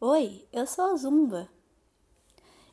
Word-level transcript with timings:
Oi, 0.00 0.48
eu 0.50 0.66
sou 0.66 0.86
a 0.86 0.96
Zumba. 0.96 1.50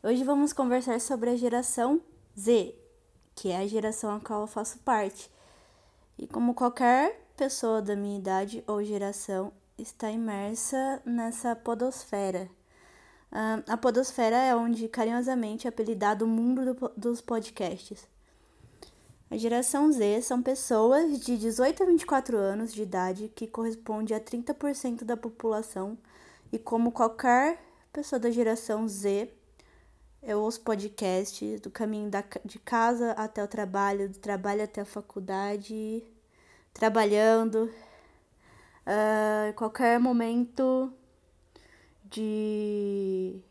Hoje 0.01 0.23
vamos 0.23 0.53
conversar 0.53 1.01
sobre 1.01 1.31
a 1.31 1.35
geração 1.35 2.01
Z, 2.39 2.73
que 3.35 3.49
é 3.49 3.57
a 3.57 3.67
geração 3.67 4.15
a 4.15 4.21
qual 4.21 4.39
eu 4.39 4.47
faço 4.47 4.79
parte. 4.79 5.29
E 6.17 6.25
como 6.25 6.53
qualquer 6.53 7.29
pessoa 7.35 7.81
da 7.81 7.93
minha 7.93 8.17
idade 8.17 8.63
ou 8.65 8.81
geração 8.81 9.51
está 9.77 10.09
imersa 10.09 11.01
nessa 11.03 11.53
podosfera. 11.53 12.49
Uh, 13.29 13.61
a 13.67 13.75
podosfera 13.75 14.37
é 14.37 14.55
onde 14.55 14.87
carinhosamente 14.87 15.67
é 15.67 15.69
apelidado 15.69 16.23
o 16.23 16.27
mundo 16.27 16.73
do, 16.73 16.93
dos 16.95 17.19
podcasts. 17.19 18.07
A 19.29 19.35
geração 19.35 19.91
Z 19.91 20.21
são 20.21 20.41
pessoas 20.41 21.19
de 21.19 21.37
18 21.37 21.83
a 21.83 21.85
24 21.85 22.37
anos 22.37 22.73
de 22.73 22.81
idade, 22.81 23.29
que 23.35 23.45
corresponde 23.45 24.13
a 24.13 24.21
30% 24.21 25.03
da 25.03 25.17
população, 25.17 25.97
e 26.51 26.57
como 26.57 26.93
qualquer 26.93 27.59
pessoa 27.91 28.17
da 28.19 28.31
geração 28.31 28.87
Z, 28.87 29.29
eu 30.23 30.39
ouço 30.39 30.61
podcasts 30.61 31.59
do 31.59 31.69
caminho 31.69 32.09
da, 32.09 32.23
de 32.45 32.57
casa 32.59 33.11
até 33.11 33.43
o 33.43 33.47
trabalho, 33.47 34.07
do 34.07 34.17
trabalho 34.17 34.63
até 34.63 34.81
a 34.81 34.85
faculdade, 34.85 36.03
trabalhando, 36.73 37.69
uh, 38.85 39.53
qualquer 39.55 39.99
momento 39.99 40.91
de 42.05 43.41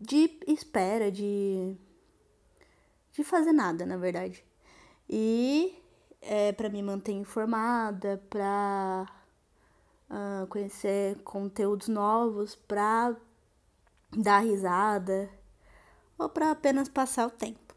de 0.00 0.38
espera, 0.46 1.10
de 1.10 1.76
de 3.18 3.24
fazer 3.24 3.52
nada, 3.52 3.84
na 3.84 3.96
verdade. 3.96 4.44
E 5.08 5.76
é 6.22 6.52
para 6.52 6.68
me 6.68 6.80
manter 6.82 7.12
informada, 7.12 8.22
para 8.30 9.08
uh, 10.08 10.46
conhecer 10.46 11.16
conteúdos 11.22 11.88
novos, 11.88 12.54
para 12.54 13.16
dar 14.16 14.38
risada 14.38 15.28
ou 16.16 16.28
para 16.28 16.52
apenas 16.52 16.88
passar 16.88 17.26
o 17.26 17.30
tempo. 17.30 17.74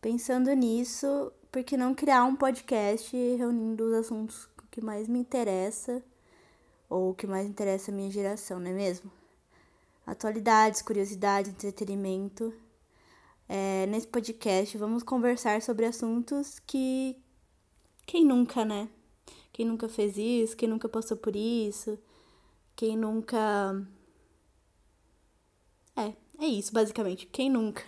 Pensando 0.00 0.52
nisso, 0.52 1.32
por 1.50 1.62
que 1.62 1.76
não 1.76 1.94
criar 1.94 2.24
um 2.24 2.34
podcast 2.34 3.16
reunindo 3.36 3.84
os 3.84 3.92
assuntos 3.92 4.48
que 4.68 4.80
mais 4.80 5.06
me 5.06 5.20
interessa 5.20 6.02
ou 6.90 7.14
que 7.14 7.26
mais 7.26 7.46
interessa 7.46 7.92
a 7.92 7.94
minha 7.94 8.10
geração, 8.10 8.58
não 8.58 8.70
é 8.70 8.74
mesmo? 8.74 9.10
Atualidades, 10.04 10.82
curiosidades, 10.82 11.52
entretenimento 11.52 12.52
é, 13.84 13.86
nesse 13.86 14.08
podcast 14.08 14.78
vamos 14.78 15.02
conversar 15.02 15.60
sobre 15.60 15.84
assuntos 15.84 16.58
que. 16.66 17.16
Quem 18.06 18.24
nunca, 18.24 18.64
né? 18.64 18.88
Quem 19.52 19.66
nunca 19.66 19.88
fez 19.88 20.16
isso, 20.16 20.56
quem 20.56 20.68
nunca 20.68 20.88
passou 20.88 21.16
por 21.16 21.36
isso, 21.36 21.98
quem 22.74 22.96
nunca. 22.96 23.86
É, 25.96 26.12
é 26.42 26.46
isso 26.46 26.72
basicamente. 26.72 27.26
Quem 27.26 27.50
nunca? 27.50 27.84